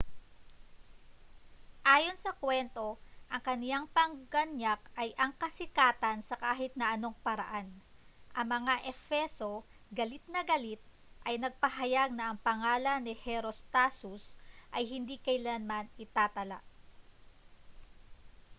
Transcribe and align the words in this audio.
ayon 1.95 2.17
sa 2.23 2.31
kwento 2.41 2.85
ang 3.31 3.37
kaniyang 3.47 3.85
pangganyak 3.97 4.81
ay 5.01 5.09
ang 5.23 5.29
kasikatan 5.43 6.19
sa 6.25 6.35
kahit 6.43 6.73
na 6.75 6.87
anong 6.97 7.13
paraan 7.25 7.67
ang 8.37 8.47
mga 8.55 8.75
efeso 8.91 9.53
galit 9.97 10.23
na 10.33 10.41
galit 10.51 10.81
ay 11.27 11.35
nagpahayag 11.37 12.09
na 12.17 12.25
ang 12.33 12.39
pangalan 12.47 12.97
ni 13.05 13.13
herostatus 13.25 14.23
ay 14.77 14.83
hindi 14.93 15.15
kailanman 15.25 15.85
itatala 16.03 16.59